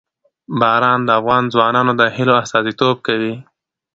باران 0.59 0.99
د 1.03 1.09
افغان 1.19 1.43
ځوانانو 1.53 1.91
د 1.99 2.01
هیلو 2.15 2.33
استازیتوب 2.43 2.97
کوي. 3.07 3.33